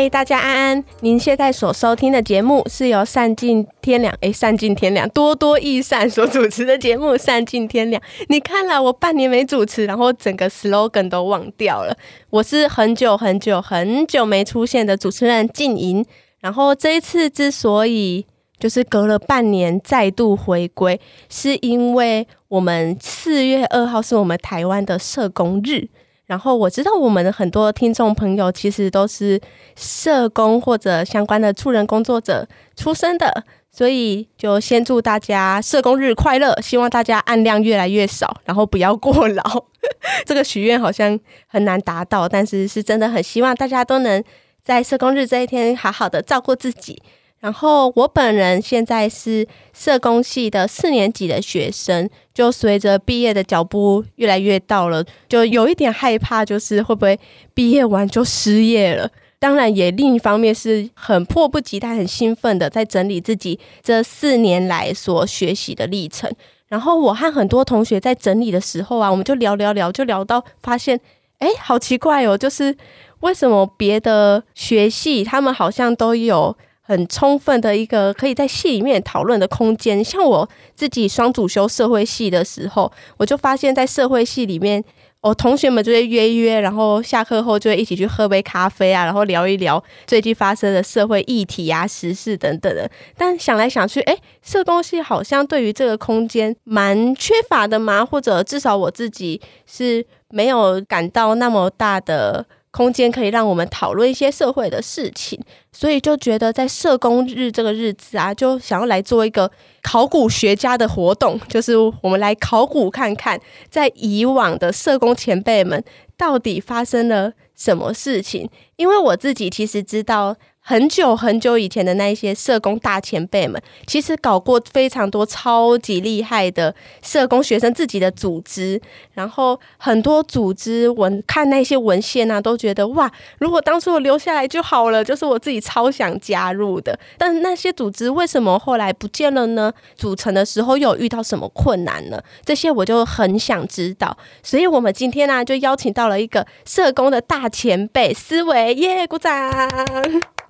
[0.00, 0.84] 嗨，大家安安！
[1.00, 8.00] 您现在所收听的节目是由善尽天良哎，善尽天良多多益善所主持的节目《善尽天良》。
[8.30, 11.94] 你看了我半年没主持，然后整个 slogan 都忘掉了。
[12.30, 16.02] 我是很久很久很久没出现的主持人静莹。
[16.40, 18.24] 然后这一次之所以
[18.58, 25.88] 就是隔了半年再度回归，是因为我们四月二号是我们台湾的社工日。
[26.30, 29.40] 然后我知道我们的很多听众朋友其实都是
[29.74, 36.56] 社工或者相关的助人工作者出身的，所以就先祝大家社工日快乐！
[36.62, 39.42] 希望大家案量越来越少，然后不要过劳。
[40.24, 44.22] 这个许愿好像很难达到，但是是真的很希望大家都能
[44.62, 47.02] 在社工日这一天好好的照顾自己。
[47.40, 57.18] 然后我本人现在是社工系的四年级的学生，就随着毕业的脚步越来越到了，就有一点害怕，就是会不会
[57.54, 59.10] 毕业完就失业了。
[59.38, 66.30] 当然，也另一方面是很迫不及待、很兴奋的在整理自己这四年来所学习的历程。
[66.68, 71.00] 然后我和很多同学在整理的时候啊，我们就聊聊聊，就聊到发现，
[71.38, 72.76] 哎，好奇怪哦，就是
[73.20, 76.54] 为什么别的学系他们好像都有。
[76.90, 80.02] 很充分的一个可以在系里面讨论的空间。
[80.02, 84.82] 像我自己双主修社会系的时候，我就发现，在社会系里面，
[85.20, 92.90] 我同学们就会约约，然后下课后就会一起去喝杯咖啡啊，然后聊一聊最近发生的社会议题啊、时事等等的。
[93.16, 102.46] 但想来想去，诶，社工系好像对于这个空间蛮缺乏的嘛，或者至少我自己是没有感到那么大的。
[102.70, 105.40] 空间可以让我们讨论一些社会的事情，
[105.72, 109.50] 所以就觉得在社工日这个日子啊，就想要来做一个
[109.82, 115.82] 考古学家的活动，就是我们来考古看看，在以往的社工前辈们
[116.16, 118.48] 到底发生了什么事情。
[118.76, 120.36] 因为我自己其实知道。
[120.62, 126.72] 很久很久以前的那一些社工大前辈们，其实搞过非常多超级厉害的
[127.02, 128.80] 社工学生自己的组织，
[129.14, 136.96] 然后很多组织文看那些文献啊，都觉得哇，如果当初我留下来就好了，就是我自己超想加入的。
[137.18, 139.72] 但那些组织为什么后来不见了呢？
[139.96, 142.22] 组成的时候有遇到什么困难呢？
[142.44, 144.16] 这些我就很想知道。
[144.42, 149.68] 所以我们今天呢、就邀请到了一个社工的大前辈思维，耶，鼓掌。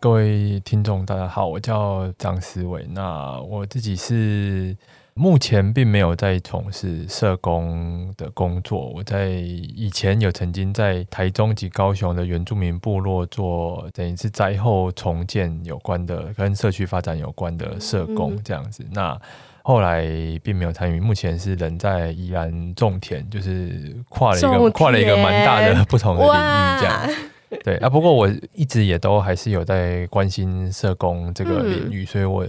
[0.03, 2.87] 各位听众，大家好，我叫张思维。
[2.89, 4.75] 那我自己是
[5.13, 8.89] 目前并没有在从事社工的工作。
[8.95, 18.83] 我在以前有曾经在台中及高雄的原住民部落做，等于是灾后重建有关的，跟社区发展有关的社工这样子。
[18.93, 19.21] 那
[19.63, 20.03] 后来
[20.43, 27.31] 并没有参与，目前是人在宜兰种田，就是跨了一个跨了一个蛮大的不同的领域这样。
[27.65, 32.47] 对啊，不过我一直也都还是有在关心社工这个领域，嗯、所以我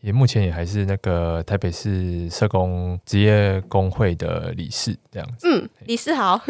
[0.00, 5.46] 也目前也还是那个台北市社工职业工会的理事这样子。
[5.48, 6.40] 嗯，理事好。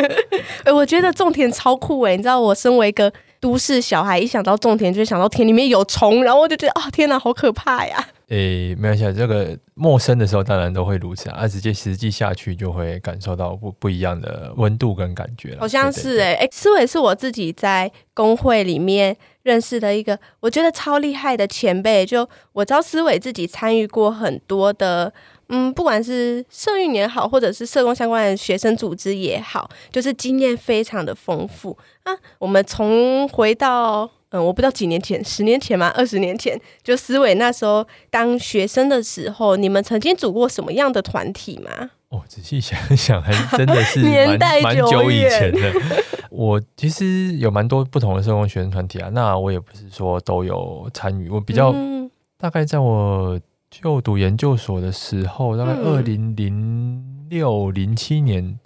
[0.64, 8.08] 哎，我觉得种田超酷哎，你知道我身为一个都市小孩，一想到种田就想到田里面有虫，然后我就觉得啊、哦，天哪，好可怕呀！
[8.30, 11.38] 诶、欸，没有想这个陌生的时候，当然都会如此啊。
[11.40, 15.60] 啊直接实际下去，就会感受到不不一样的温度跟感觉了。
[15.60, 22.06] 好像是诶，诶，思伟是我自己在工会里面认识的一个我觉得超厉害的前辈。
[22.06, 25.12] 就我知道思伟自己参与过很多的，
[25.48, 32.12] 嗯，不管是社运也好，或者是社工相关的学生组织也好，就是经验非常的丰富啊。
[32.38, 34.08] 我们从回到。
[34.30, 35.88] 嗯，我不知道几年前，十年前吗？
[35.88, 41.90] 二十年前，就思伟那时候当学生的时候，你们曾经组过什么样的团体吗？
[42.10, 44.00] 哦，仔细想一想，还真的是
[44.38, 45.72] 蛮蛮久以前的。
[46.30, 51.28] 我其实有蛮多不同的社工学生团体啊，那我也不是说都有参与。
[51.28, 52.08] 我比较、嗯、
[52.38, 53.38] 大概在我
[53.68, 58.58] 就读研究所的时候，大概二零零六零七年。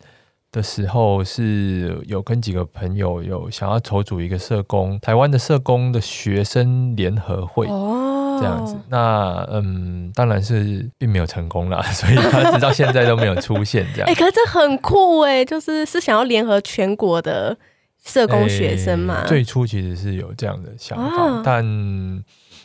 [0.54, 8.76] 的时候是有跟几个朋友有想要筹组一个社工，台湾的社工的学生联合会这样子。
[8.88, 14.06] 那嗯，当然是并没有成功啦，所以他直到现在都没有出现这样。
[14.08, 17.58] 哎、欸，可是这很酷哎，就是是想要联合全国的
[18.04, 19.26] 社工学生嘛、欸。
[19.26, 21.64] 最初其实是有这样的想法，啊、但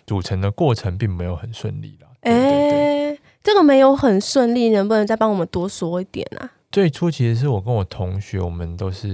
[0.05, 2.07] 组成的过程并没有很顺利啦。
[2.21, 6.51] 哎、欸，这个没有很顺利，能不能再帮我们多说一点啊？
[6.71, 9.07] 最初其实是我跟我同学，我们都是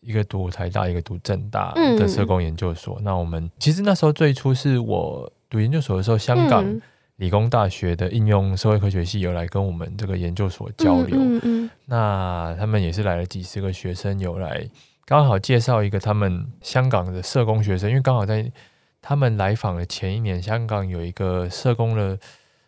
[0.00, 2.96] 一个读台大，一个读政大的社工研究所。
[3.00, 6.64] 嗯、那我们其实那时候最初是我读研究所的时候，香港
[7.16, 11.16] 理工大学的应用社会科学系有来跟我们这个研究所交流。
[11.18, 14.68] 嗯嗯嗯、那他们也是来了几十个学生，有来
[15.06, 18.52] 刚好介绍一个他们香港的社工学生，因为刚好在
[19.00, 22.18] 他们来访的前一年，香港有一个社工的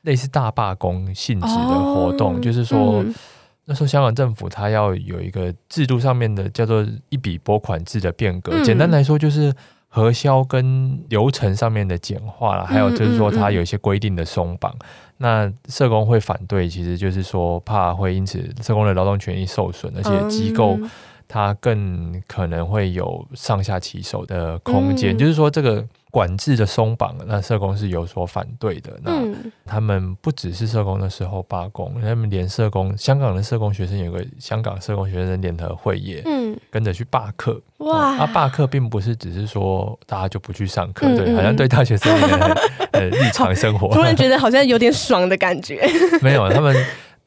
[0.02, 3.14] 类似大罢工性质的活动，哦、就是说、嗯、
[3.68, 9.54] 那时候香港政府它要有一个制度上面的叫做一笔拨款制的变革，嗯、简单来说就是。
[9.90, 14.84] 核销跟流程上面的简化了，还有就是说，它有一些规定的松绑，嗯嗯嗯，
[15.16, 20.78] 那社工会反对，其实就是说怕会因此社工的劳动权益受损，而且机构
[21.28, 25.86] 它更可能会有上下其手的空间，嗯、就是说这个。
[26.10, 28.98] 管制的松绑，那社工是有所反对的。
[29.02, 29.12] 那
[29.66, 36.24] 他们不只是社工的时候罢工，他们连社工香港的社工学生有个香港社工学生联合会也
[36.70, 37.60] 跟着去罢课。
[37.76, 38.16] 哇！
[38.16, 42.56] 啊，罢课并不是只是说大家就不去上课，对，好像对大学生的
[42.92, 45.86] 呃日常生活， 突然觉得好像有点爽的感觉。
[46.22, 46.74] 没有，他们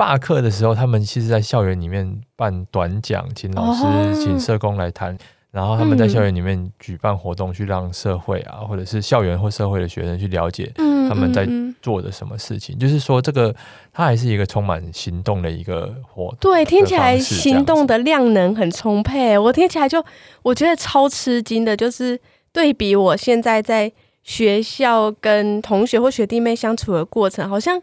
[0.02, 3.84] 罢课的时候，他们其实在校园里面办短讲，请老师、
[4.20, 5.16] 请社工来谈。
[5.52, 10.72] 然后他们在校园里面举办活动，去让社会啊，或者是校园或社会的学生去了解
[11.08, 11.48] 他们在
[11.84, 12.76] 做的什么事情。
[12.80, 13.54] 就是说，这个
[13.94, 16.52] 它还是一个充满行动的一个活动。
[16.52, 19.38] 对，听起来行动的量能很充沛。
[19.38, 20.04] 我听起来就
[20.42, 22.20] 我觉得超吃惊的，就是
[22.52, 23.92] 对比我现在在
[24.24, 27.80] 学校跟同学或学弟妹相处的过程，好像。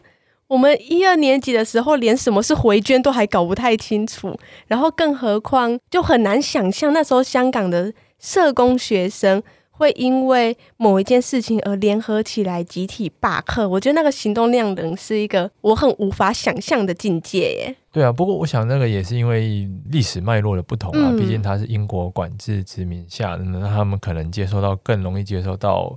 [0.49, 4.35] 我们一二年级的时候，连什么是回捐都还搞不太清楚，
[4.67, 13.69] 然后更何况就很难想象那时候香港的社工学生会因为某一件事情而联合起来集体罢课。
[13.69, 17.77] 我觉得那个行动量能是一个我很无法想象的境界耶。
[17.93, 25.95] 对啊，不过我想那个也是因为历史脉络的不同啊，嗯、毕竟他是英国管制殖民下的，那他们可能接受到更容易接受到。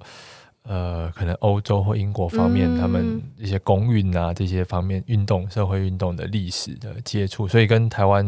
[0.64, 8.24] 呃，可能欧洲或英国方面，嗯、他们一些公运啊这些方面运动、社会运动的历史的接触，所以跟台湾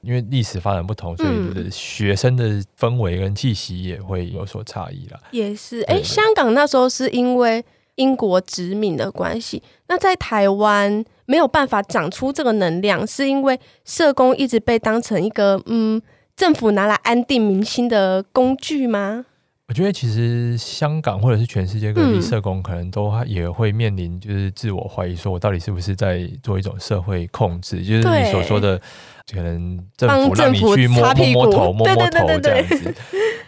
[0.00, 5.18] 因为历史发展不同，所以学生的氛围跟气息也会有所差异啦。
[5.32, 7.64] 也是，哎，香港那时候是因为
[7.96, 16.00] 英国殖民的关系，那在台湾没有办法长出这个能量，是因为社工一直被当成一个嗯
[16.36, 19.26] 政府拿来安定民心的工具吗？
[19.66, 27.82] 我觉得其实香港或者是全世界各地社工可能都也会面临就是自我怀疑，说我到底是不是在做一种社会控制？
[27.82, 28.78] 就是你所说的，
[29.32, 32.94] 可能政府让你去摸摸摸头、摸摸头这样子，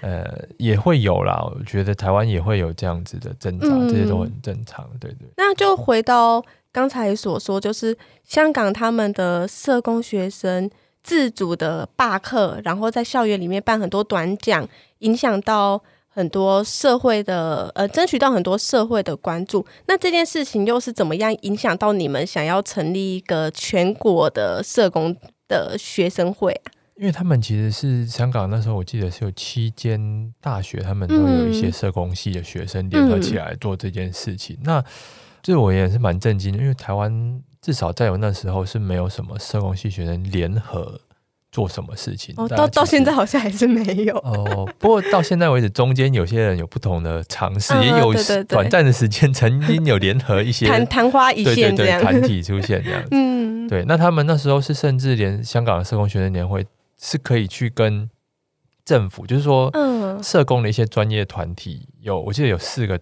[0.00, 0.24] 呃，
[0.56, 1.38] 也会有啦。
[1.54, 4.88] 我觉得台湾也会有这样子的挣扎，这些都很正常。
[4.98, 5.28] 对对。
[5.36, 6.42] 那就回到
[6.72, 10.70] 刚才所说，就是香港他们的社工学生
[11.02, 14.66] 自主的罢课，然后在校园里面办很多短讲，
[15.00, 15.82] 影响到。
[16.16, 19.66] 很多社会的呃，争取到很多社会的关注。
[19.86, 25.14] 那这件事情又是怎么样影响到你们想要成立一个全国的社工
[25.46, 26.72] 的学生会啊？
[26.96, 34.56] 因为他们其实是香港那时候，我记得是有七间大学，他们都有一些社工系的学生联合起来做这件事情。
[34.60, 34.84] 嗯、那
[35.42, 40.98] 这我也是蛮震惊的，因为台湾至少在我那时候是没有什么社工系学生联合。
[41.56, 42.34] 做什么事情？
[42.36, 44.70] 哦，到到现在好像还是没有哦。
[44.78, 48.12] 不过到现在为止，中间有些人有不同的尝试，也有
[48.44, 53.08] 短暂的时间曾经有联合一些 昙昙花一现这样团体出现这样子。
[53.12, 53.82] 嗯，对。
[53.86, 56.66] 那他们那时候是甚至连香港的社工学生年会
[57.00, 58.10] 是可以去跟
[58.84, 63.00] 政府，就是说，嗯，社工的一些专业团体有，我记得有四个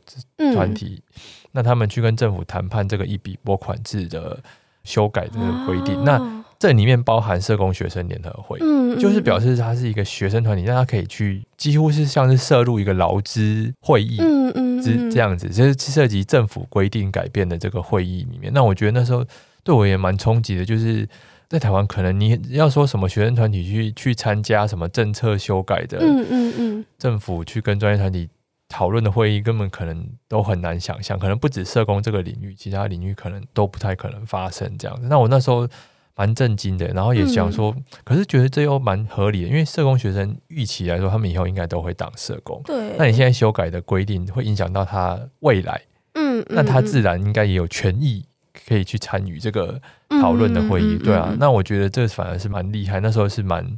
[0.55, 1.03] 团体，
[1.51, 4.39] 那他们去跟政府谈判这个一笔拨款制的
[4.85, 6.44] 修改这个规定，那。
[6.65, 18.51] 这里面包含社工学生联合会，嗯，就是表示它是一个学生团体，让他可以去，几乎是像是涉入一个劳资会议，嗯嗯，这这样子，就是涉及政府规定改变的这个会议里面。
[18.55, 19.23] 那我觉得那时候
[19.63, 21.07] 对我也蛮冲击的，就是
[21.51, 28.27] 在台湾，可能你要说什么学生团体去去参加什么政策修改的，嗯嗯嗯，政府去跟专业团体
[28.71, 35.09] 讨论的会议，根本可能都很难想象，可能不止社工这个领域，其他领域可能都不太可能发生这样子。
[35.11, 35.69] 那我那时候。
[36.17, 42.61] 蛮震惊的，然后也想说，嗯、可是觉得这又蛮合理的，因为社工学生预期来说，他们以后应该都会当社工。
[42.65, 45.81] 对，那你现在修改的规定会影响到他未来，
[46.15, 48.25] 嗯，嗯，那他自然应该也有权益
[48.67, 53.77] 可以去参与这个讨论的会议，嗯、对啊，那我觉得这反而是蛮厉害，那时候是蛮。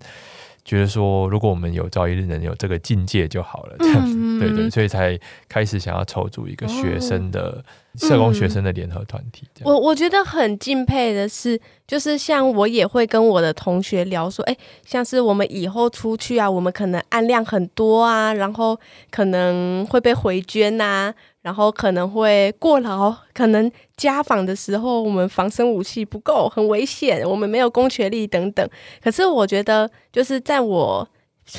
[0.67, 5.17] 觉得说，如果我们有朝一日能有这个境界就好了，这样子，嗯、对对，所以才
[5.49, 7.65] 开始想要筹组一个学生的、哦、
[7.97, 9.47] 社工学生的联合团体。
[9.63, 18.77] 我我觉得很敬佩的是，就是像我也会跟我的同学聊说，哎，像是我们以后出去啊，我们可能案量很多啊，然后
[19.09, 21.15] 可能会被回捐呐。
[21.47, 28.69] 然后可能会过劳，可能家访的时候我们防身武器不够，很危险，我们没有公权力等等。
[29.01, 31.09] 可是我觉得，就是在我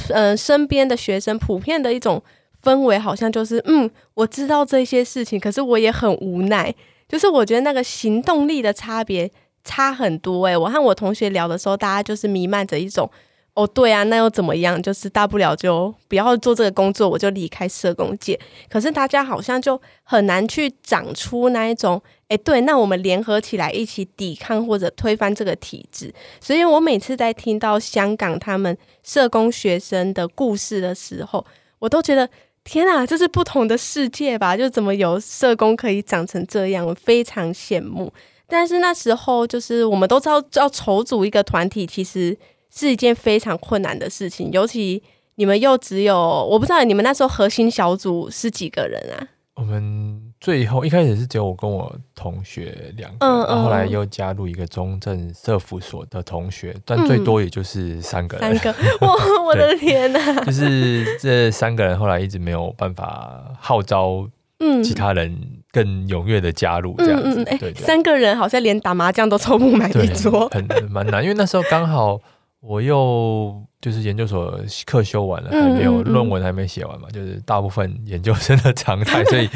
[0.10, 2.22] 呃，身边的学生普遍的一种
[2.62, 6.75] 氛围，好像就是，嗯，我知道这些事情，可是我也很无奈。
[7.08, 9.32] 就是我觉得那个行动力的差别
[9.63, 13.10] 差很多诶、我和我同学聊的时候，大家就是弥漫着一种。
[13.57, 14.79] 哦，对啊，那又怎么样？
[14.79, 18.39] 就是大不了就不要做这个工作，我就离开社工界。
[18.69, 26.13] 可是大家好像就很难去长出那一种，哎，对，那我们联合起来一起抵抗或者推翻这个体制。
[26.39, 31.43] 所以我每次在听到香港他们社工学生的故事的时候，
[31.79, 32.29] 我都觉得
[32.63, 34.55] 天啊，这是不同的世界吧？
[34.55, 38.13] 就怎么有社工可以长成这样，我非常羡慕。
[38.45, 42.37] 但是那时候就是我们都知道要筹组一个团体，其实。
[42.74, 45.01] 是一件非常困难的事情，尤其
[45.36, 49.27] 你们又只有，我不知道你们那时候核心小组是几个人啊？
[49.55, 58.55] 我们最后一开始是只有我跟我同学两个，然后后来又加入一个中正社福所的同学，但最多也就是三个人。
[58.55, 60.45] 三个， 我我的天哪！
[60.45, 65.36] 就是这三个人后来一直没有办法号召，嗯其他人
[65.71, 67.41] 更踊跃的加入这样子。
[67.41, 72.21] 嗯嗯嗯，对，对，三个人好像连打麻将都凑不满一桌，很蛮难，因为那时候刚好。
[72.67, 79.50] 我又就是研究所课修完了，还没有论文还没写完嘛，就是大部分研究生的常态，所以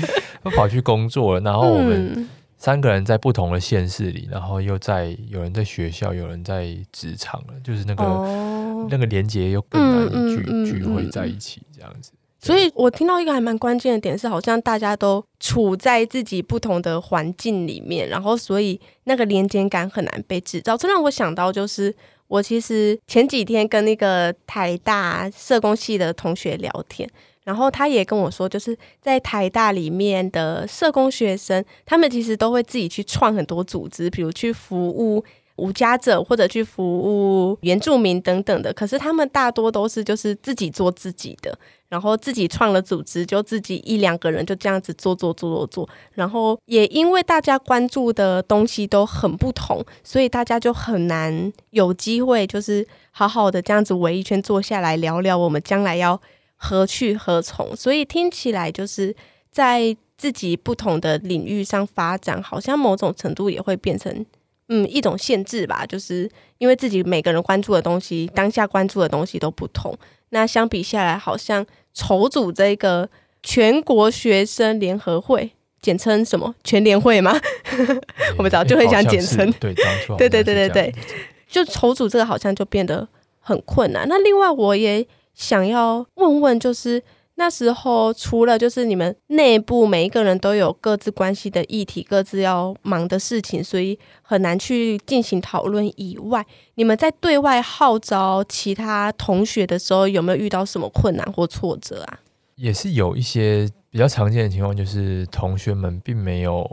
[0.46, 1.42] 又跑去工作了。
[1.42, 2.26] 然后我们
[2.58, 8.04] 三个人在不同的县市里，然后又在有人在学校，有人在职场了，就是那个
[8.90, 12.14] 那个连接又更难聚聚会在一起这样子。
[12.40, 20.78] 所以我听到一个还蛮关键的点是，好像大家都处在自己不同的环境里面，然后所以那个连接感很难被制造。
[20.78, 21.94] 这让我想到就是。
[22.32, 27.10] 我其实前几天跟那个台大社工系的同学聊天，
[27.44, 35.22] 然后他也跟我说，就是在台大里面的社工学生，他们其实都会自己去创很多组织，比如去服务
[35.58, 38.72] 无家者或者去服务原住民等等的。
[38.72, 41.60] 可是他们大多都是就是自己做自己的。
[41.92, 45.90] 然后自己创了组织，就自己一两个人就这样子做做做做做。
[46.14, 56.18] 然后也因为大家关注的东西都很不同，所以大家就很难有机会，就是好好的这样子围一圈坐下来聊聊我们将来要
[56.56, 57.76] 何去何从。
[57.76, 59.14] 所以听起来就是
[59.52, 64.26] 在自己不同的领域上发展，好像某种程度也会变成
[64.70, 65.86] 嗯一种限制吧。
[65.86, 69.94] 就是因为自己每个人关注的东西，当下关注的东西都不同。
[70.30, 71.68] 那相比下来，好像。
[71.94, 73.10] 筹组这个
[73.44, 76.54] 全国学生联合会，简称什么？
[76.64, 77.40] 全联会吗？
[78.38, 79.52] 我不知道，就很想简称。
[79.54, 79.74] 对，
[80.18, 80.96] 对对对对对，
[81.48, 83.08] 就筹组这个好像就变得
[83.40, 84.08] 很困难。
[84.08, 87.02] 那另外，我也想要问问，就是
[87.42, 96.46] 那时候除了就是你们内部每一个人都有各自关系的议题、各自要忙的事情，所以很难去进行讨论以外，
[96.76, 102.20] 你们在对外号召其他同学的时候，有没有遇到什么困难或挫折啊？
[102.58, 106.64] 也是有一些比较常见的情况，就是同学们并没有，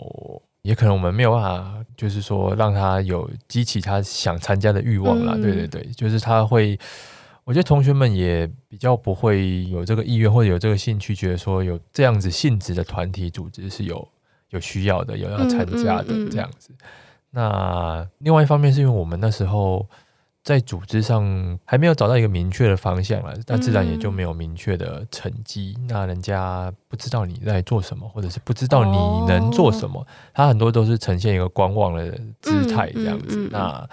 [0.60, 5.32] 也可能我们没有办法，就是说让他有激起他想参加的欲望啦。
[5.34, 6.78] 嗯、对对对，就是他会。
[7.48, 14.06] 我觉得同学们也比较不会有这个意愿或者有这个兴趣，觉得说有这样子性质的团体组织是有
[14.50, 16.74] 有需要的，有要参加的这样子。
[16.74, 16.86] 嗯嗯嗯。
[17.30, 19.88] 那另外一方面是因为我们那时候
[20.44, 25.74] 在组织上还没有找到一个明确的方向了，那自然也就没有明确的成绩。
[25.88, 32.10] 那人家不知道你在做什么，或者是不知道你能做什么，他很多都是呈现一个观望的
[32.42, 33.48] 姿态这样子。
[33.50, 33.88] 那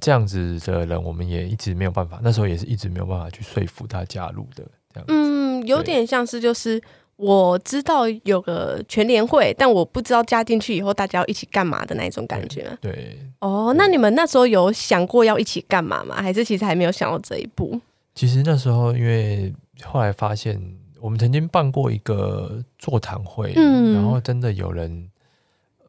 [0.00, 2.20] 这样子的人，我们也一直没有办法。
[2.22, 4.64] 那时候也是一直没有办法去说服他加入的。
[4.94, 6.80] 这样子，嗯，有点像是就是
[7.16, 12.66] 我知道有个全联会，但我不知道加进去以后大家要一起干嘛的那种感觉。
[12.80, 12.92] 对。
[12.92, 16.22] 对哦，那你们那时候有想过要一起干嘛吗？
[16.22, 17.80] 还是其实还没有想到这一步？
[18.14, 19.52] 其实那时候，因为
[19.82, 20.60] 后来发现，
[21.00, 25.10] 我们曾经办过一个座谈会，嗯，然后真的有人。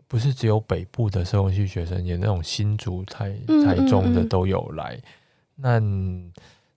[0.09, 3.33] 不是只有北部的社工系学生，也那种新竹、台
[3.65, 4.99] 台中的都有来。
[5.61, 6.31] 嗯嗯、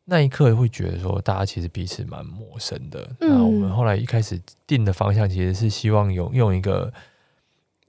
[0.05, 3.09] 那那一刻会觉得说，大家其实彼此蛮陌生的。
[3.19, 6.93] 那、嗯、我们后来一开始定的方向，其实是希望有用一个，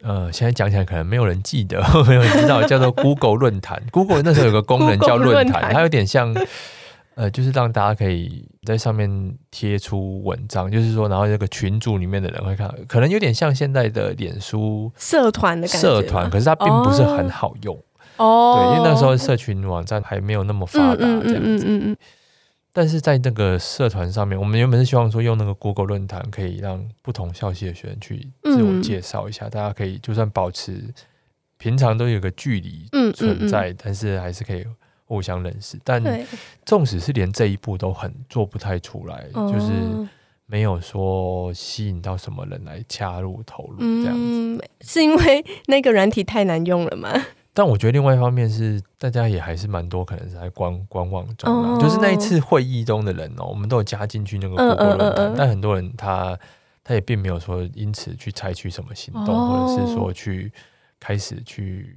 [0.01, 3.83] 呃，现在讲起来可能没有人记得， 没有人知道，叫做 Google 论坛。
[3.91, 6.33] Google 那时候有个功能 叫论坛，它有点像。
[7.15, 15.81] 呃，就是让大家可以在上面贴出文章，就是说，然后这个群组里面的人会看，可能有点像现在的脸书社团的感觉。
[15.81, 17.77] 社团，可是它并不是很好用。
[18.17, 18.55] 哦。
[18.57, 21.35] 对，因为那时候社群网站还没有那么发达，这样子。
[21.35, 21.97] 嗯嗯嗯嗯。
[22.71, 30.91] 但是在那个社团上面，我们原本是希望说用那个 Google 论坛，可以让不同校系的学生去自我介绍一下，大家可以就算保持
[31.57, 34.65] 平常都有个距离存在，但是还是可以。
[35.05, 35.77] 互相认识。
[35.83, 36.01] 但
[36.65, 39.71] 纵使是连这一步都很做不太出来，对就是
[40.45, 44.21] 没有说吸引到什么人来加入投入这样子。
[44.21, 47.09] 嗯，是因为那个软体太难用了吗？
[47.55, 56.35] 但我觉得另外一方面是，大家也还是蛮多可能是在观观望中，哦、就是那一次会议中的人哦，我们都有加进去那个 Google 论坛，但很多人他
[56.83, 60.51] 他也并没有说因此去采取什么行动，哦、或者是说去
[60.99, 61.95] 开始去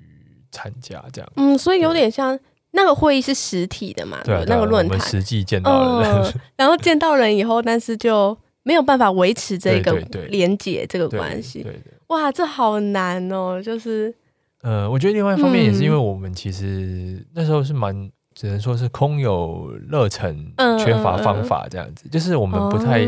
[0.53, 1.33] 参加这样。
[1.37, 2.39] 嗯，所以有点像
[2.77, 4.21] 那个会议是实体的嘛？
[4.23, 5.01] 对，那个论坛。
[5.01, 9.93] 实际见到人、嗯，然后见到人以后，但是就没有办法维持这个
[10.29, 11.63] 连接这个关系。
[11.63, 14.15] 对，对，对，哇，这好难哦，就是。
[14.63, 23.05] 呃，我觉得另外一方面也是因为我们其实那时候是蛮只能说是空有热忱，缺乏方法这样子，就是我们不太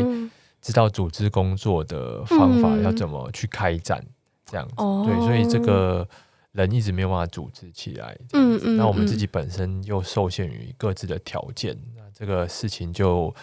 [0.61, 4.01] 知道组织工作的方法要怎么去开展
[4.49, 6.07] 这样子，对，所以这个
[6.53, 8.17] 人一直没有办法组织起来。
[8.33, 13.33] 嗯嗯，那我们自己本身又受限于各自的条件，那这个事情就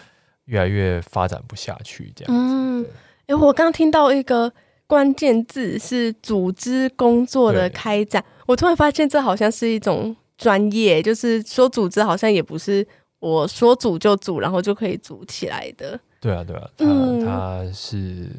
[0.45, 2.53] 越来越发展不下去这样子。
[2.53, 2.85] 嗯，
[3.27, 4.53] 哎，我刚听到一个。
[4.89, 12.87] 关键字是组织工作的开展，我突然发现这好像是一种专业，就是说组织好像也不是
[13.19, 15.99] 我说组就组，然后就可以组起来的。
[16.21, 18.29] 对啊，对啊，他、嗯、他是，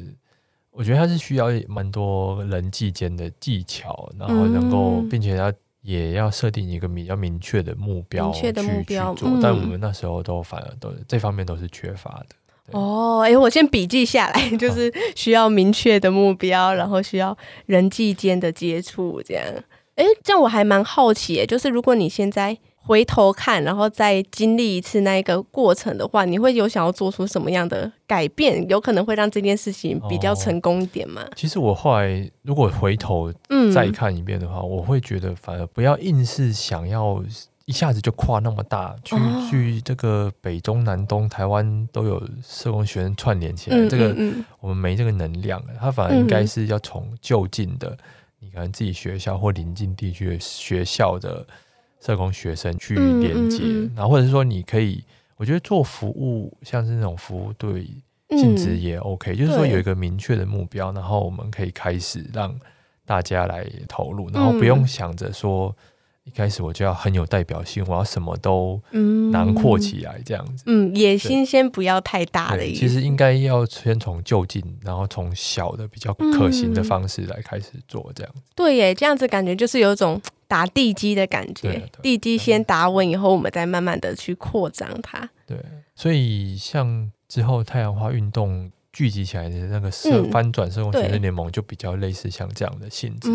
[0.79, 9.29] 我觉得他是需要蛮多人际间的技巧，然后能够，并且他也要设定一个比较明确的目标，明确的目标去做。
[9.29, 12.79] 嗯、但我们那时候都反而都这方面都是缺乏的。
[12.79, 19.43] 哦，哎、欸，我先笔记下来， 就是需要明确的目标，然后需要人际间的接触，这样。
[19.95, 28.67] 哎、欸，这样我还蛮好奇，哎，就是如果你现在回头看，然后再经历一次那一个过程的话，你会有想要做出什么样的改变？
[28.67, 31.21] 有可能会让这件事情比较成功一点吗？
[31.23, 33.31] 哦、其实我后来如果回头
[33.73, 37.23] 再看一遍的话，嗯、我会觉得反而不要硬是想要。
[37.65, 39.15] 一下子就跨那么大，去
[39.47, 44.15] 去这个北中南东台湾都有社工学生串联起来，嗯、这个
[44.59, 47.97] 我们没这个能量，他反而应该是要从就近的，嗯、
[48.39, 51.45] 你可能自己学校或邻近地区的学校的
[51.99, 55.03] 社工学生去连接，嗯嗯嗯、然后或者是说你可以，
[55.37, 57.87] 我觉得做服务像是那种服务对
[58.29, 62.57] 性质也 OK，、嗯、就是说有一个明确的目标，然后我们可以开始让
[63.05, 65.75] 大家来投入，然后不用想着说。
[66.25, 68.79] 一开始我就要很有代表性，我要什么都
[69.31, 70.63] 囊括起来，这样子。
[70.67, 72.79] 嗯，野心先不要太大的意思。
[72.79, 85.29] 其实应该要先从就近，然后从小的比较可行的方式来开始做，这样对耶，这样子感觉就是有一种打地基的感觉，地基先打稳以后，我们再慢慢的去扩张它。
[85.45, 85.57] 对，
[85.95, 93.29] 所以像之后太阳花运动聚集起来的那个社、嗯、翻转社工学生联盟，就比较类似像这样的性质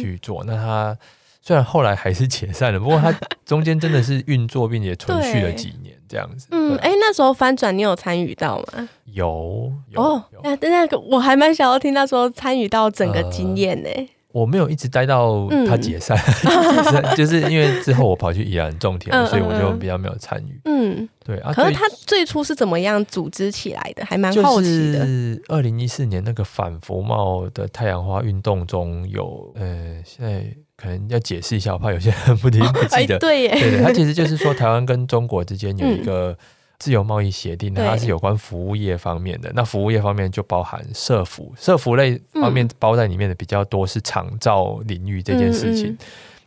[0.00, 0.42] 去做。
[0.44, 0.96] 嗯、那它。
[1.42, 6.48] 虽然后来还是解散了，不过它中间真的是运作并且存续了几年这样子。
[6.50, 8.88] 嗯，哎，那时候翻转你有参与到吗？
[9.04, 10.24] 有，有哦。
[10.42, 13.88] 那那个我还蛮想要听那时候参与到整个经验呢。
[13.88, 20.60] 呃我没有一直待到他解散，嗯、 就是因为之后我跑去宜兰种田，嗯、所以我就比较没有参与。
[20.64, 21.52] 嗯，对啊。
[21.52, 24.04] 可是他最初是怎么样组织起来的？
[24.04, 25.06] 还蛮好奇的。
[25.06, 30.44] 是二零一四年那个反服贸的太阳花运动中有，呃，现在
[30.76, 33.16] 可能要解释一下，我怕有些人不听不记得。
[33.20, 36.36] 对耶，对对，他其实就是说台湾跟中国之间有一个。
[36.76, 39.50] 嗯自由贸易协定呢，它是有关服务业方面的。
[39.54, 45.92] 那服务业方面就包含社服，社服类方面包在里面的比较多是长照领域这件事情。
[45.92, 45.98] 嗯嗯、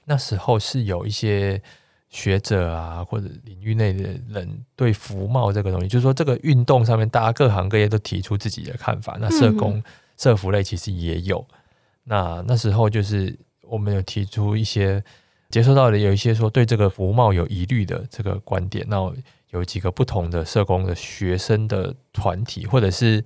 [0.06, 1.60] 那时候是有一些
[2.10, 9.18] 学者啊，或者领域内的人对服贸这个东西，就是说这个运动上面，大家各行各业都提出自己的看法。
[9.20, 9.84] 那社工、嗯、
[10.15, 11.44] 社服类其实也有。
[12.04, 15.04] 那那时候就是我们有提出一些
[15.50, 18.86] 接收到的，有一些说对这个服贸有疑虑的这个观点。
[18.88, 19.12] 那
[19.52, 23.24] 有几个不同的社工的学生的团体，或者是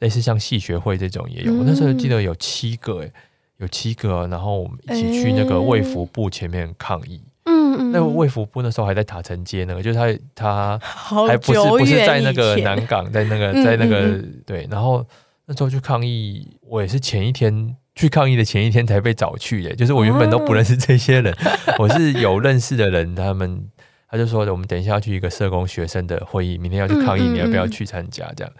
[0.00, 1.52] 类似像系学会这种也有。
[1.52, 3.12] 嗯、我那时候记得有七个、欸，
[3.56, 7.22] 有七个，然后我们一起去那个卫福部前面抗议。
[7.44, 10.78] 嗯嗯，那个卫福部那时候还在塔城街那个，就是他他
[11.26, 15.02] 还不是不是在那个南港，在那个在那个、嗯嗯、对，然后
[15.46, 23.70] 那时候去抗议，我也是前一天去抗议的前一天才被找去的、欸，就是我原本都不认识这些人，啊、 我是有认识的人，他们。
[24.12, 28.30] 他就说，我们等一下要去一个社工学生的会议，明天要去抗议，你要不要去参加？
[28.36, 28.52] 这样，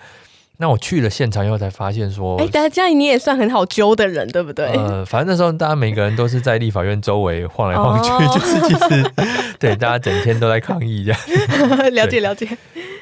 [0.57, 4.65] 那我去了现场以后才发现说，哎，大家这样你也算很好揪的人，对不对？
[4.69, 9.13] 呃，反正那时候大家每个人都是在立法院周围晃来晃去，哦、就是其实
[9.61, 11.21] 对大家整天都在抗议这样。
[11.93, 12.49] 了解了解。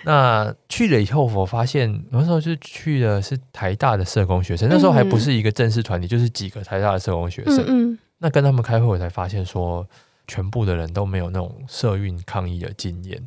[0.03, 7.59] 那去了以后，我发现那时候就去的是台大的社工学生，那时候还不是一个正式团体，就是几个台大的社工学生。
[7.69, 9.87] 嗯，嗯，那跟他们开会，我才发现说。
[10.31, 13.21] 全部的人都没有那种社运抗议的经验，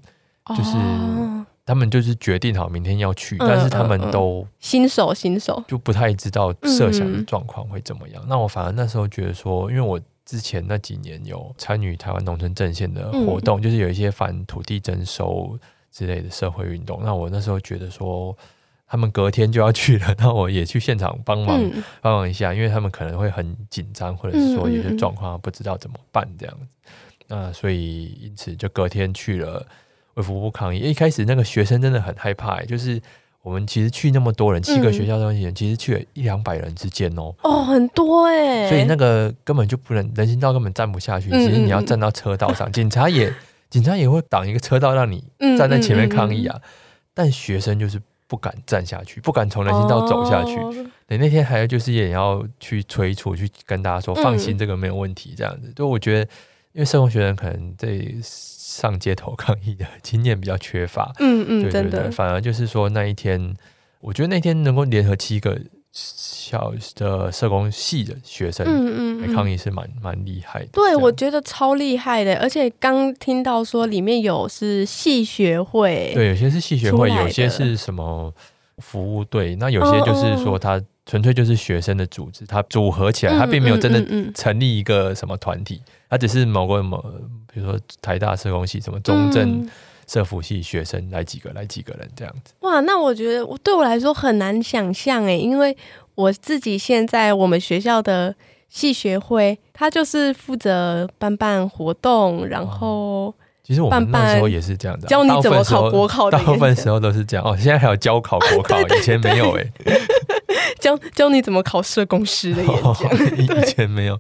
[0.45, 0.71] 哦、就是
[1.65, 8.23] 他们就是决定好明天要去，嗯、但是他们都、新手新手就不太知道设想的状况会怎么样。
[8.23, 15.59] 嗯、那我反而那时候觉得说，因为我之前那几年有参与台湾农村阵线的活动，嗯、就是有一些反土地征收
[15.91, 17.01] 之类的社会运动。
[17.03, 18.33] 那我那时候觉得说。
[18.93, 21.60] 他们隔天就要去了，那我也去现场帮忙
[21.99, 26.67] 帮、嗯、忙一下，因为他们可能会很紧张，或者是说有些状况不知道怎么办这样子。
[27.27, 29.65] 那、所以因此就隔天去了
[30.13, 30.77] 卫福部抗议。
[30.77, 33.01] 一开始那个学生真的很害怕、欸，就是
[33.41, 43.34] 我们其实去那么多人，七个学校的人，其实去了一两百人之间哦、喔，哦，很多哎、欸，所以那个根本就不能人行道根本站不下去，其实你要站到车道上，警察也
[43.71, 45.23] 警察也会挡一个车道让你
[45.58, 46.62] 站在前面抗议啊，
[47.15, 47.99] 但学生就是。
[48.34, 50.58] 不敢站下去，不敢从人行道走下去。
[50.58, 50.74] Oh.
[51.06, 55.36] 对，那天还有就是也要去催促，去跟大家说放心，这个没有问题。
[55.38, 56.22] 这样子，就、嗯、我觉得，
[56.72, 61.12] 因为社工学生可能对上街头抗议的经验比较缺乏。
[61.19, 62.10] 嗯嗯，对对对。
[62.10, 63.56] 反而就是说那一天，
[64.00, 65.56] 我觉得那天能够联合七个。
[65.93, 70.69] 小的社工系的学生，嗯嗯，抗议是蛮蛮厉害的。
[70.73, 78.34] 对，我觉得超厉害的，而且刚听到说里面有是系学会，对，有些是系学会，有些是什么
[78.79, 85.79] 服务队，那有些就是说他纯粹就是学生的组织，他组合起来，他并没有真的成立一个什么团体，
[86.10, 86.99] 他只是某个某，
[87.53, 89.69] 比如说台大社工系什么中正。
[90.07, 92.53] 社服系学生来几个，来几个人这样子。
[92.59, 95.75] 哇，那我觉得我对我来说很难想象诶，因为
[96.15, 98.35] 我自己现在我们学校的
[98.69, 107.55] 系学会，他就是负责办办活动，然后其实我们那时候也是这样的，教你怎么考国考的， 大部分时候都是这样哦。
[107.55, 109.71] 现在还有教考国考， 以前没有哎，
[110.79, 114.19] 教教你怎么考社工师的演讲，以前没有。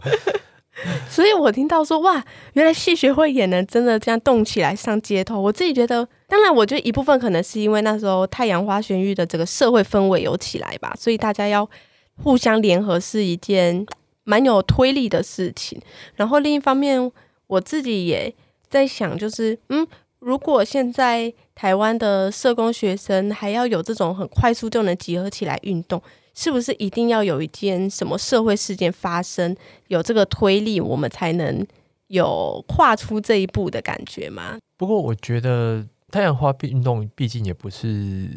[1.09, 5.39] 所以我听到说哇，原来戏学会也能真的这样动起来上街头。
[5.39, 11.69] 我自己觉得，当然，我觉得一部分可能是因为那时候太阳花学运的这个社会氛围有起来吧，所以大家要
[12.23, 13.85] 互相联合是一件
[14.23, 15.79] 蛮有推力的事情。
[16.15, 17.11] 然后另一方面，
[17.47, 18.33] 我自己也
[18.69, 19.87] 在想，就是嗯，
[20.19, 26.01] 如果现在台湾的社工学生还要有这种很快速就能集合起来运动。
[26.33, 29.55] 是不是一定要有一件什么社会事件发生，
[29.87, 31.65] 有这个推力，我们才能
[32.07, 34.57] 有跨出这一步的感觉吗？
[34.77, 38.27] 不过我觉得太阳花运动毕竟也不是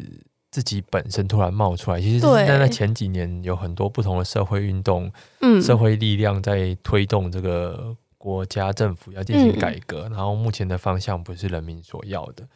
[0.51, 12.47] 自己本身突然冒出来，其实是在那前几年有很多不同的社会运动、嗯、社会力量在推动这个国家政府要进行改革，嗯、然后目前的方向不是人民所要的。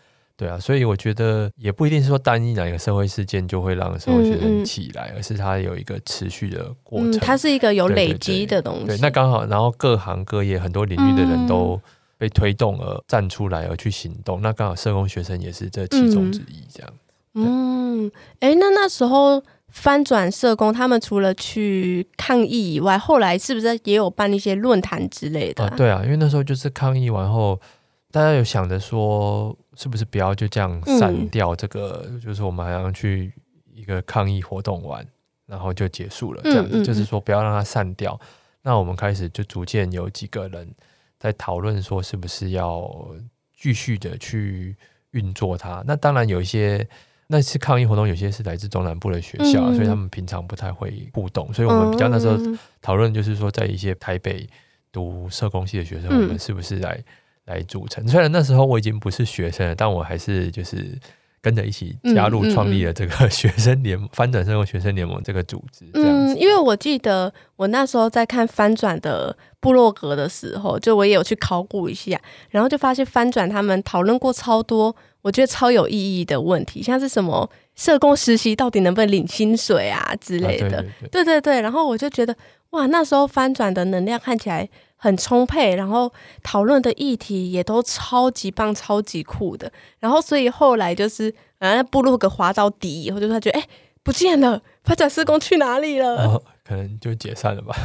[0.42, 7.12] 对啊，所以我觉得也不一定是说单一哪一个社会事件就会让社会学生起来，嗯嗯、而是它有一个持续的过程。
[7.12, 8.88] 嗯、它是一个有累积的东西。
[8.88, 11.80] 对，那刚好，然后各行各业很多领域的人都
[12.18, 14.40] 被推动而站出来而去行动。
[14.40, 16.92] 嗯、那刚好社工学生也是这其中之一，这样。
[17.36, 25.78] 嗯，哎，那那时候翻转社工他们除了去抗议以外，后来是不是也有办一些论坛之类的、啊啊？
[25.78, 27.62] 对啊，因为那时候就是抗议完后，
[28.10, 29.56] 大家有想着说。
[29.78, 32.06] 是不是不要就这样散掉这个？
[32.10, 33.32] 嗯、就是我们还要去
[33.74, 35.06] 一个抗议活动完，
[35.46, 36.42] 然后就结束了。
[36.44, 38.20] 这样子、就是说不要让它散掉。
[38.64, 40.70] 那我们开始就逐渐有几个人
[41.18, 42.86] 在讨论说，是不是要
[43.58, 44.76] 继续的去
[45.12, 45.82] 运作它？
[45.88, 46.86] 那当然有一些
[47.28, 51.52] 那次抗议活动，有些是来自中南部的学校，嗯、所以他们平常不太会互动。
[51.54, 52.38] 所以我们比较那时候
[52.82, 54.46] 讨论，就是说在一些台北
[54.92, 57.02] 读社工系的学生，我们是不是来。
[57.52, 60.98] 来组成，虽然那时候我已经不是学生了，但我还是就是
[61.42, 65.86] 跟着一起加入创立了这个学生联盟、嗯嗯嗯、翻转社工学生联盟这个组织。
[65.94, 80.68] 这样因为我记得我那时候在看翻转的部落格的时候，就我也有去考古一下，然后就发现翻转他们讨论过超多，我觉得超有意义的问题，像是什么社工实习到底能不能领薪水啊之类的。
[80.68, 82.36] 啊、对，对，对，对对对，然后我就觉得
[82.72, 84.70] 哇，那时候翻转的能量看起来。
[85.04, 89.72] 很充沛，然后讨论的议题也都超级棒、超级酷的。
[90.00, 93.68] 然后，所以后来就是，啊，部落格滑到底以后，就是他觉得，哎，
[94.04, 96.18] 不见了，发展施工去哪里了？
[96.28, 97.76] 哦，可能就解散了吧。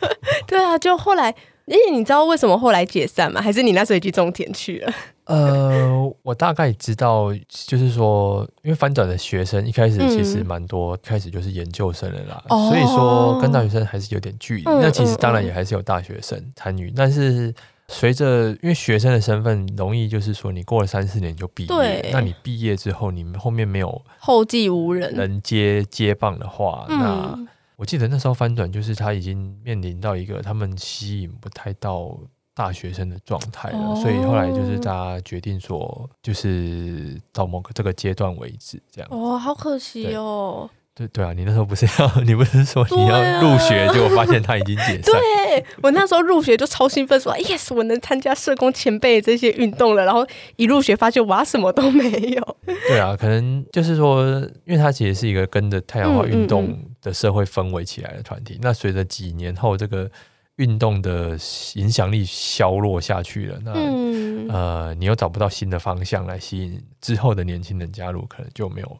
[0.46, 1.34] 对啊，就后来，
[1.66, 3.40] 哎，你知道为什么后来解散吗？
[3.40, 4.92] 还是你那时候已经种田去了？
[5.26, 14.62] 呃，我大概知道，就是说，因为翻转的学生一开始其实蛮多，嗯、开始就是研究生了啦，哦、所以说跟大学生还是有点距离。
[14.66, 17.52] 嗯、那其实当然也还是有大学生参与，但是
[17.88, 32.18] 随着因为学生的身份容易，就是说你过了三四年就毕业，那你毕业之后，你们后面没有后继无人，人接接棒的话，嗯、那我记得那时候翻转就是他已经面临到一个他们吸引不太到。
[32.56, 39.10] 大学生的状态了，哦、所以后来就是大家决定说，就是到某个这个阶段为止，这样。
[39.12, 40.70] 哦，好可惜哦。
[40.96, 45.12] 对对啊，你那时候不是要， 你不是说你要入学，结果、啊、发现他已经解散。
[45.12, 50.06] 对，我那时候入学就超兴奋，说 yes，我能参加社工前辈这些运动了。
[50.06, 52.56] 然后一入学发现哇，什么都没有。
[52.88, 54.24] 对啊，可能就是说，
[54.64, 58.54] 因为它其实是一个跟着太阳花运动的社会氛围起来的团体。
[58.54, 60.10] 嗯嗯嗯，那随着几年后这个
[60.56, 61.36] 运动的
[61.74, 68.98] 影响力消落下去了，那、嗯、呃，你又找不到新的方向来吸引之后的年轻人加入，可能就没有。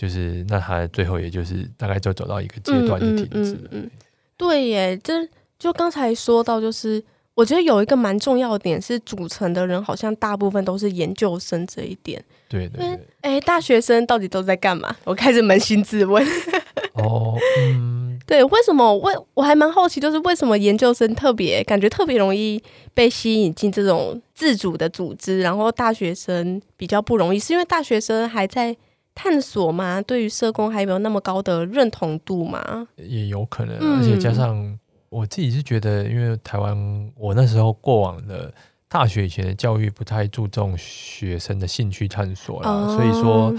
[0.00, 3.60] 就是那他最后也就是大概就走到一个阶段就停止了。
[3.64, 3.90] 嗯，嗯，嗯，
[4.34, 12.24] 对耶，这就刚才说到，就是我觉得有一个蛮重要的点是，组成的人好像大部分都是研究生这一点。
[12.48, 13.06] 对对对。
[13.20, 14.96] 哎，大学生到底都在干嘛？
[15.04, 16.26] 我开始扪心自问。
[16.96, 18.96] 哦，嗯，对，为什么？
[19.00, 22.58] 为我还蛮好奇，就是为什么研究生特别感觉特别容易
[22.94, 28.74] 被吸引进这种自主的组织，然后大学生比较不容易，是因为大学生还在。
[29.14, 30.00] 探索吗？
[30.00, 32.86] 对于社工还有没有那么高的认同度吗？
[32.96, 38.52] 也有可能，而且加上我自己是觉得，因为台湾我那时候过往的
[38.88, 43.52] 大学以前的教育不太注重学生的兴趣探索啦，哦、所以说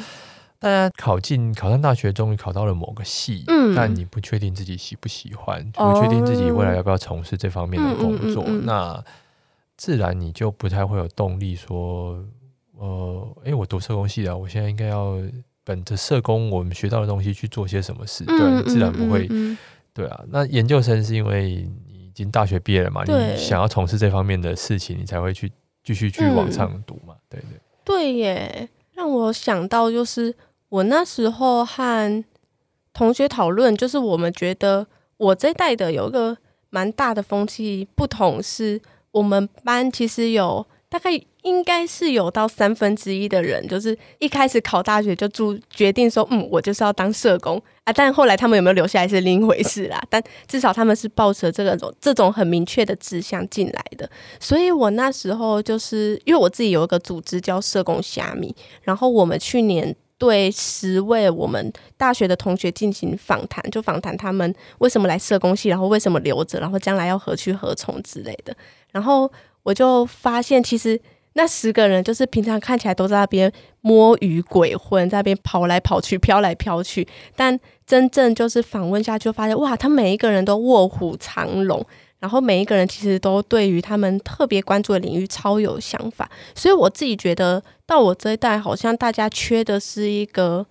[0.57, 9.03] 大家考进考上大学，终于考到了某个系，嗯、但你不确定自己喜不喜欢，不确定自己未来要不要从事这方面的工作，那
[9.77, 12.17] 自然你就不太会有动力说。
[12.81, 15.15] 呃，哎、欸，我读社工系的，我现在应该要
[15.63, 19.29] 本着社工我们学到的东西去做些什么事，对，嗯、自然不会，
[19.93, 20.23] 对啊。
[20.29, 25.51] 那研究生是因为你已经大学毕业了嘛，你想要从事这方面的事情，你才会去
[25.83, 27.61] 继续去往上读嘛，嗯、对对。
[27.85, 30.33] 对耶，让我想到就是
[30.69, 32.23] 我那时候和
[32.93, 36.35] 同学讨论，就是我们觉得我这代的有一个
[36.71, 41.11] 蛮大的风气不同，是我们班其实有大概。
[41.43, 47.91] 应该是有到三分之一的人，就是一开始考大学就注决定说，嗯，我就是要当社工啊。
[47.91, 49.99] 但后来他们有没有留下来是另一回事啦。
[50.07, 54.07] 但至少他们是抱着这个种这种很明确的志向进来的。
[54.39, 68.55] 所以我那时候就是因为我自己有一个组织叫社工虾米，然后我们去年对十位我们大学的同学进行访谈，就访谈他们为什么来社工系，然后为什么留着，然后将来要何去何从之类的。
[68.91, 69.31] 然后
[69.63, 71.01] 我就发现其实。
[71.33, 81.85] 那十个人就是平常看起来都在那边摸鱼鬼混，在那边跑来跑去、飘来飘去，但真正就是访问下去，发现哇，他每一个人都卧虎藏龙，
[82.19, 90.65] 然后每一个人其实都对于他们特别关注的领域超有想法，所以我自己觉得到我这一代，好像大家缺的是一个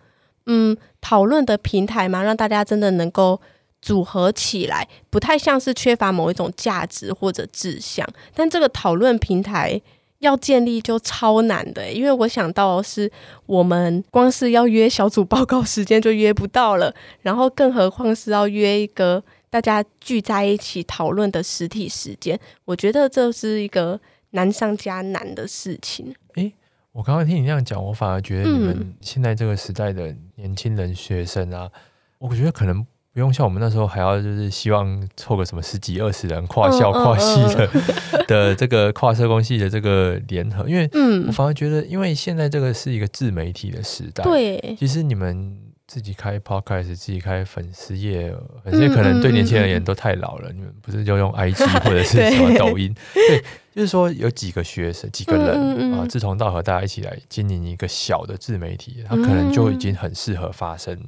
[0.44, 3.40] 嗯讨论的平台嘛，让大家真的能够
[3.80, 9.80] 组合起来，不太像是缺乏某一种价值或者志向，但这个讨论平台。
[10.20, 13.10] 要建立就超难的，因为我想到的是
[13.44, 26.14] 我们光是要约小组报告时间就约不到了，然后更何况是要约一个大家聚在一起讨论的实体时间，我觉得这是一个难上加难的事情。
[26.34, 26.52] 诶，
[26.92, 31.80] 我刚刚听你这样讲，我反而觉得你们现在这个时代的年轻人、学生啊，嗯、
[32.18, 32.86] 我觉得可能。
[33.20, 37.68] 不用像我们那时候还要就是希望凑个什么十几二十人跨校跨系的
[38.26, 40.88] 的这个跨社工系的这个联合，因为
[41.26, 45.54] 我反而觉得，因为现在这个是一个自媒体的时代，对，其实你们
[45.86, 50.50] 自己开 podcast，自己开粉丝页，粉丝可能对年轻人而言都太老了。
[50.54, 52.94] 你们不是就用 IG 或者是什么抖音？
[53.12, 60.98] 对，就是说有几个学生几个人啊，志同道合，大家一起来经营一个小的自媒体，它可能就已经很适合发声，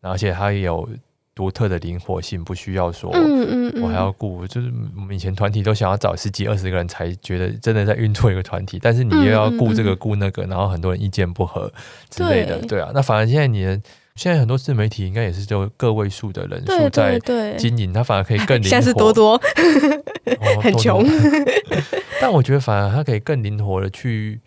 [0.00, 0.88] 而且它也有。
[1.34, 3.10] 独特的灵活性，不需要说，
[3.80, 11.72] 我还要顾，就是我们以前团体都想要找十几二十个人才觉得真的在运作一个团体，但是你又要顾这个顾那个，然后很多人意见不合
[12.10, 12.78] 之类的，对。
[12.78, 13.80] 啊，那反而现在你的
[14.14, 17.18] 现在很多自媒体应该也是就个位数的人数在
[17.56, 19.40] 经营，它反而可以更灵 活，像是多多，
[20.62, 21.02] 很穷，
[22.20, 24.38] 但我觉得反而它可以更灵活的去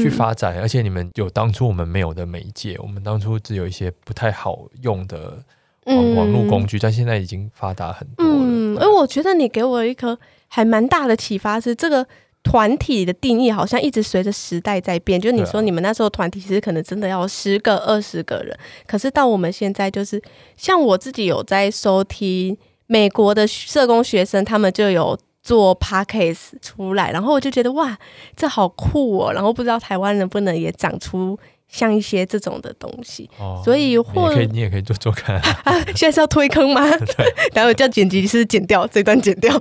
[0.00, 5.38] 去发展，而且你们有当初我们没有的媒介，我们当初只有一些不太好用的。
[5.86, 8.32] 网网络工具，但现在已经发达很多了。
[8.36, 10.18] 嗯，而我觉得你给我一颗
[10.48, 12.06] 还蛮大的启发，是这个
[12.42, 15.20] 团体的定义好像一直随着时代在变。
[15.20, 20.22] 就你说你们那时候团体其实可能真的要十个、二十个人，可是到我们现在，就是
[20.56, 27.98] 像我自己有在收听美国的社工学生，他们就有做 podcast 出来，然后我就觉得哇，
[28.36, 29.32] 这好酷哦！
[29.32, 31.36] 然后不知道台湾能不能也长出。
[31.72, 35.80] 像一些这种的东西，哦、所以或你可以，你也可以做做看 啊。
[35.96, 36.82] 现在是要推坑吗？
[37.16, 39.58] 对， 然后叫剪辑师剪掉这段，剪掉，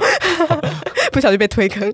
[1.11, 1.91] 不小心被推坑。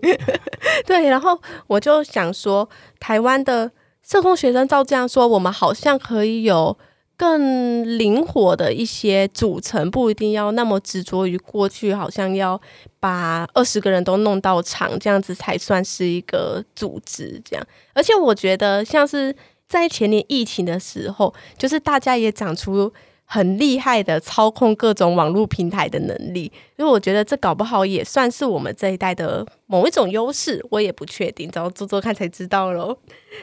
[0.85, 2.67] 对，然后我就想说，
[2.99, 3.71] 台湾的
[4.05, 6.77] 社工学生照这样说，我们好像可以有。
[7.19, 12.61] 更灵活的一些组成，不一定要那么执着于过去，好像要
[12.99, 17.41] 把二十个人都弄到场，这样子才算是一个组织。
[17.43, 19.35] 这样，而且我觉得，像是
[19.67, 22.93] 在前年疫情的时候，就是大家也长出。
[23.29, 32.97] 很厉害的操控各种网络平台的能力，因为我觉得这搞不好也算是我们这一代的某一种优势，我也不确定，只要做做看才知道喽。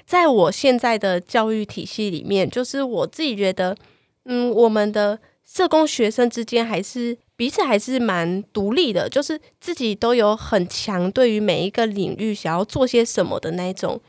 [0.06, 3.76] 在我现在的教育体系里面，就是我自己觉得，
[4.24, 14.00] 嗯，我们的社工学生之间还是彼此还是蛮独立的，就是自己都有很强对于每一个领域想要做些什么的那种。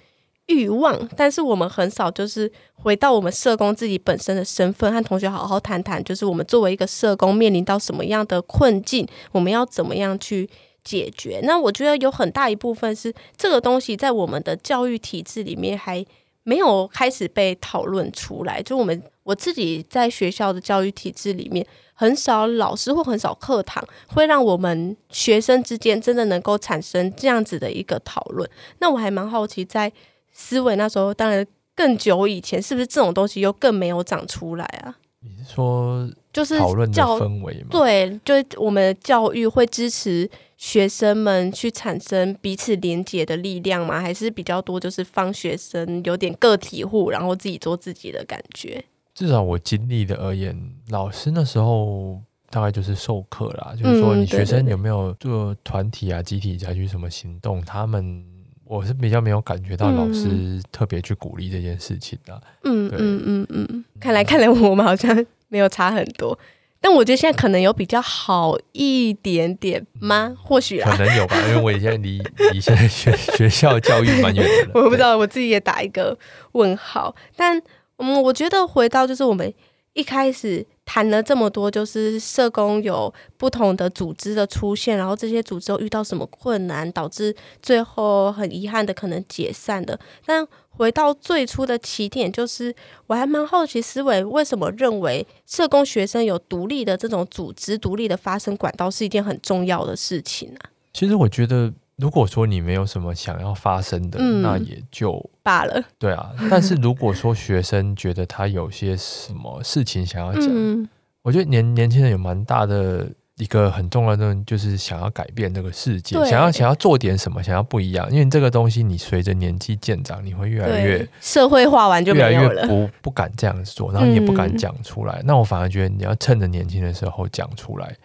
[0.47, 10.47] 欲望，但是我们很少就是回到我们社工自己本身的身份，和同学好好谈谈，就是我们作为一个社工面临到什么样的困境，我们要怎么样去
[10.84, 11.39] 解决？
[11.41, 16.05] 那我觉得有很大一部分是这个东西在我们的教育体制里面还
[16.43, 18.62] 没有开始被讨论出来。
[18.62, 28.47] 就我们我自己在学校的教育体制里面，很少老师或很少课堂会让我们学生之间真的能够产生这样子的一个讨论。
[28.77, 29.91] 那我还蛮好奇在。
[30.38, 34.93] 思维那时候，当然更久以前，是不是这种东西又更没有长出来啊？
[35.21, 37.69] 你是说就是讨论的氛围吗？
[37.71, 44.00] 对，就是我们的教育会支持学生们去产生彼此连结的力量吗？
[44.00, 48.84] 还是比较多就是放学生有点个体户，然后自己做自己的感觉？
[49.13, 50.56] 至少我经历的而言，
[50.89, 58.35] 老师那时候大概就是授课啦，就是说你学生有没有做团体啊、集体采取什么行动，他们。
[58.65, 62.41] 我是比较没有感觉到老师特别去鼓励这件事情的。
[62.63, 66.38] 嗯嗯嗯嗯，看来看来我们好像没有差很多，
[66.82, 70.36] 但我觉得现在可能有比较好一点点吗？
[70.43, 74.71] 或许可能有吧，因为我以前离离现在学 学校教育蛮远的。
[74.80, 76.17] 我不知道，我自己也打一个
[76.54, 77.15] 问号。
[77.36, 77.62] 但
[77.97, 79.54] 嗯，我觉得回到就是我们
[79.93, 80.65] 一开始。
[80.86, 90.00] 谈了这么多，就是社工有不同的组织的出现，然后这些组织又遇到什么困难，导致最后很遗憾的可能解散的。
[90.26, 92.74] 但回到最初的起点，就是
[93.08, 100.60] 我还蛮好奇，思维为什么认为社工学生有独立的这种组织、独立的发声管道是一件很重要的事情呢？
[100.93, 101.74] 其实我觉得。
[101.97, 105.81] 如果说你没有什么想要发生的，嗯、那也就罢了。
[105.97, 110.88] 对啊，但是如果说学生觉得他有些什么事情想要讲，嗯、
[111.21, 118.12] 我觉得年年轻人有蛮大的一个很重要的，就是想要改变这个世界，想要想要做点什么，想要不一样。
[118.12, 125.15] 因为这个东西，你随着年纪渐长，你会越来越社会化完就越来越不不敢这样做，然后你也不敢讲出来。
[125.19, 127.95] 嗯、那我反而觉得你要趁着年轻的时候讲出来。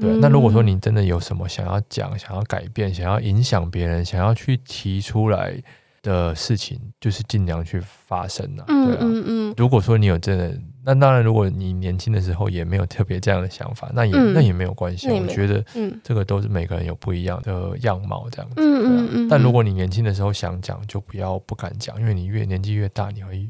[0.00, 5.54] 对，那如果说你真的有什么想要讲、想要改变、想要影响别人、想要去提出来
[6.02, 8.64] 的事情，就是尽量去发生啊。
[8.66, 9.54] 对啊，嗯嗯。
[9.56, 15.08] 如果说你有真的，那当然，如果你年轻的时候也没有特别这样的想法，那也那也没有关系。
[15.08, 15.64] 我觉得，
[16.04, 18.56] 这个都是每个人有不一样的样貌这样子。
[18.58, 19.28] 嗯嗯嗯。
[19.28, 23.48] 但如果你年轻的时候想讲，就不要不敢讲，因为你越年纪越大，你会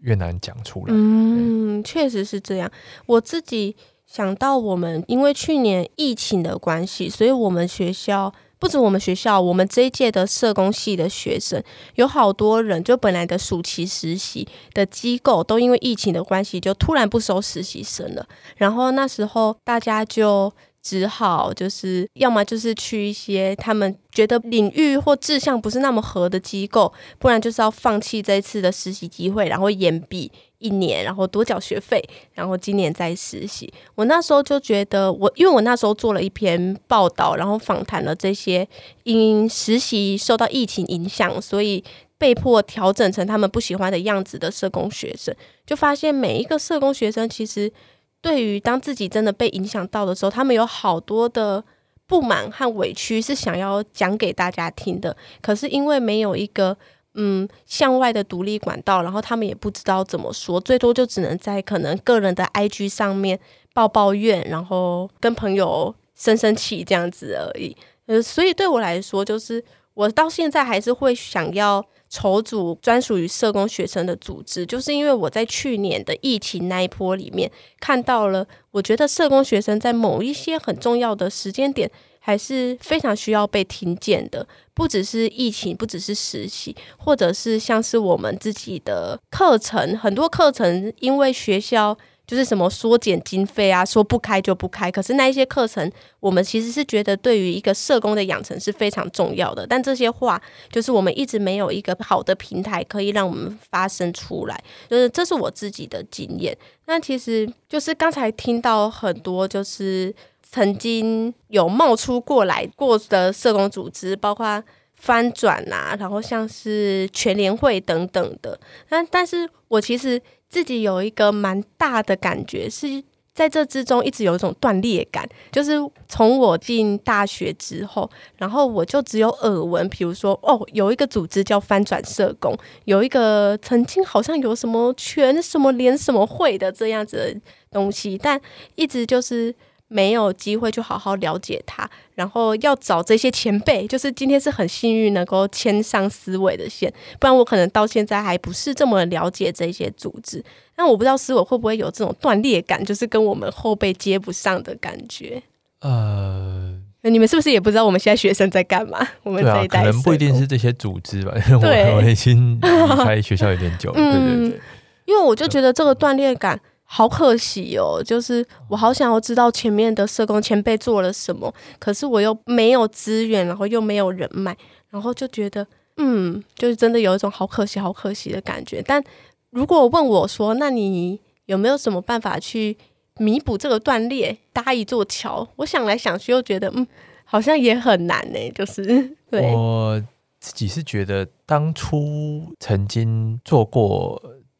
[0.00, 0.86] 越难讲出来。
[0.88, 2.68] 嗯，确实是这样。
[3.06, 3.76] 我自己。
[4.10, 11.62] 想到我们因为去年疫情的关系，所以我们学校不止我们学校，我们这一届的社工系的学生
[11.96, 18.26] 有好多人，就本来的暑期实习的机构都因为疫情的关系，就突然不收实习生了。
[18.56, 20.52] 然后那时候大家就。
[20.80, 32.02] 只好就是，要么就是去一些他们觉得领域或志向不是那么合的机构，不然就是要放弃这一次的实习机会，然后延毕一年，然后多缴学费，
[32.34, 33.72] 然后今年再实习。
[33.94, 38.66] 我那时候就觉得我，因为我那时候做了一篇报道，然后访谈了这些
[39.04, 41.82] 因实习受到疫情影响，所以
[42.16, 45.34] 被迫调整成他们不喜欢的样子的社工学生，
[45.66, 47.72] 就发现每一个社工学生其实。
[48.20, 51.62] 对于当自己真的被影响到的时候，他们有好多的
[52.04, 55.16] 不满和委屈是想要讲给大家听的。
[55.40, 56.76] 可是因为没有一个
[57.14, 63.38] 嗯向外的独立管道，然后他们也不知道怎么说，最多就只能在可能个人的 IG 上面
[63.72, 67.76] 抱抱怨，然后跟朋友生生气这样子而已。
[68.06, 71.84] 呃，所以对我来说，就是我到现在还是会想要。
[72.10, 81.90] 筹组专属于社工学生的组织，就是因为我在去年的疫情那一波里面看到了，我觉得社工学生在某一些很重要的时间点
[82.28, 94.90] 还是非常需要被听见的，不只是疫情，不只是实习，或者是像是我们自己的课程，很多课程因为学校就是什么缩减经费啊，说不开就不开。
[94.90, 99.66] 可是那一些课程，我们其实是觉得对于一个社工的养成是非常重要的。
[99.66, 100.38] 但这些话，
[100.70, 104.62] 就是我们一直没有一个好的平台可以让我们发声出来。
[104.90, 106.54] 就是这是我自己的经验。
[106.84, 110.14] 那其实就是刚才听到很多，就是
[110.50, 114.62] 曾经有冒出过来过的社工组织，包括
[114.94, 118.58] 翻转啊，然后像是全联会等等的。
[118.88, 120.20] 但但是我其实。
[120.50, 125.74] 自己有一个蛮大的感觉，是在这之中一直有一种断裂感，就是
[126.08, 137.40] 从我进大学之后，然后我就只有耳闻，比如说哦，有一个组织叫翻转社工，有一个曾经好像有什么全什么连什么会的这样子的
[137.70, 138.40] 东西，但
[138.74, 139.54] 一直就是。
[139.88, 150.44] 没有机会去好好了解他，然后要找这些前辈，就是今天是很幸运能够牵上思维的线，不然我可能到现在还不是这么了解这些组织。
[150.76, 155.42] 那我不知道思维会不会有这种断裂感，就是跟我们后辈接不上的感觉。
[155.80, 158.98] 呃，你们是不是也不知道我们现在学生在干嘛？
[159.22, 163.96] 我们这一代、啊、可能不一定是这些组织吧， 因为我已经离开学校有点久了。
[163.96, 164.60] 对对对，嗯、
[165.06, 166.60] 因为我就觉得这个断裂感。
[166.90, 174.56] 好可惜哦，就是我好想要知道前面的社工前辈做了什么，可是我又没有资源，然后又没有人脉，
[174.88, 175.66] 然后就觉得，
[175.98, 178.82] 嗯，就是真的有一种好可惜、好可惜的感觉。
[178.86, 179.04] 但
[179.50, 182.74] 如果问我说，那你有没有什么办法去
[183.18, 185.46] 弥补这个断裂，搭一座桥？
[185.56, 186.86] 我想来想去，又觉得，嗯，
[187.26, 188.50] 好像也很难呢。
[188.54, 190.02] 就是对我
[190.40, 194.18] 自己是觉得，当初曾经做过。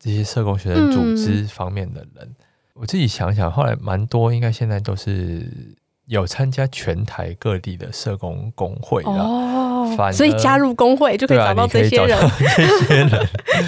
[0.09, 2.35] 这些社工学生组织方面的人，嗯、
[2.73, 5.47] 我自己想想，后来蛮多，应该现在都是
[6.07, 13.11] 有参加全台各地的社工工会的哦，反所以加入工会就可以找到这些人， 啊、这些人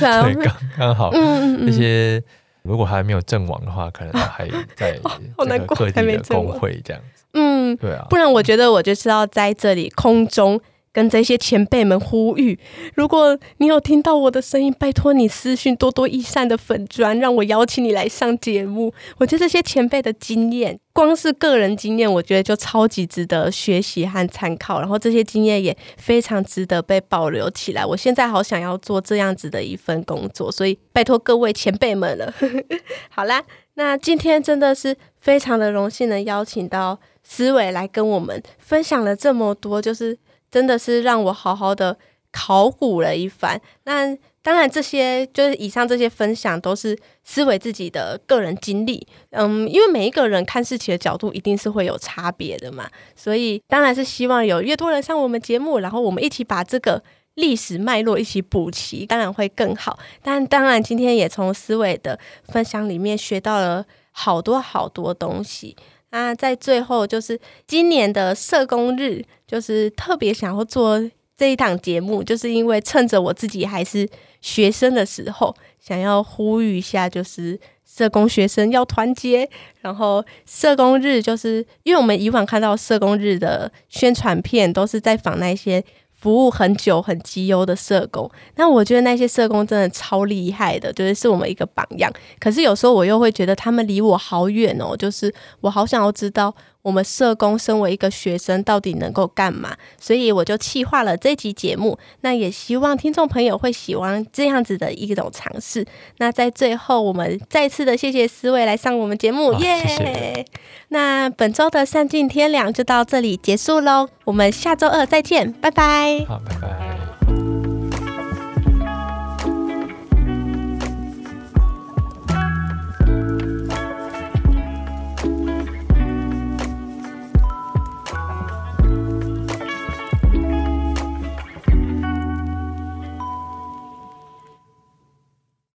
[0.01, 2.23] 对，刚刚好，嗯嗯这些
[2.63, 4.99] 如果还没有阵亡的话，可能还在
[5.37, 10.59] 这个各地的工会这样子，嗯，对啊，不然我觉得我就是要在这里空中。
[10.93, 12.59] 跟这些前辈们呼吁，
[12.95, 18.93] 如果你有听到我的声音，拜托你私讯多多益善的粉砖，让我邀请你来上节目。
[19.19, 24.81] 我觉得这些前辈的经验，光是个人经验，我觉得就超级值得学习和参考。
[24.81, 27.87] 然后这些经验也非常值得被保留起来。
[27.87, 32.35] 我现在好想要做这样子的一份工作，所以拜托各位前辈们了。
[33.11, 33.41] 好啦，
[33.75, 40.19] 那今天真的是非常的荣幸能邀请到思维来跟我们分享了这么多，就是。
[40.51, 41.97] 真的是让我好好的
[42.33, 43.61] 考古了一番。
[43.85, 49.07] 那当然，这些就是以上这些分享都是思维自己的个人经历。
[49.31, 57.03] 嗯，因为每一个人看事情的角度一定是会有差别的嘛，所以当然是希望有越多人上我们节目，然后我们一起把这个
[57.35, 59.99] 历史脉络一起补齐，当然会更好。
[60.23, 65.77] 但当然，今天也从思维的分享里面学到了好多好多东西。
[66.11, 71.01] 那在最后，就是今年的社工日，就是特别想要做
[71.37, 74.09] 这一档节目，就是因为趁着我自己还是
[74.41, 79.49] 学生的时候，想要呼吁一下，就是社工学生要团结。
[79.81, 85.83] 然后社工日，就是因为我们以往看到社工日的宣传片，都是在访那些。
[86.21, 92.13] 服务很久很绩优的社工，那我觉得那些社工真的超厉害的，就是是我们一个榜样。
[92.39, 96.55] 可是有时候我又会觉得他们离我好远哦，就是我好想要知道。
[96.83, 99.77] 我们社工身为一个学生，到底能够干嘛？
[99.99, 101.99] 所以我就企划了这集节目。
[102.23, 105.87] 那也希望听众朋友会喜欢这样子的一种尝试。
[106.19, 110.47] 那在最后，我们再次的谢谢思维来上我们节目，耶。
[110.89, 114.09] 那本周的善尽天良就到这里结束喽。
[114.25, 116.25] 我们下周二再见，拜拜。
[116.27, 117.10] 好，拜拜。